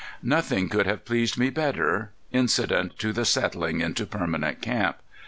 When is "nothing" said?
0.23-0.67